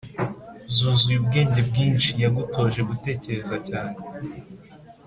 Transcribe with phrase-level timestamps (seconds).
[0.75, 3.95] zuzuye ubwenge bwinshi yagutoje gutekereza cyane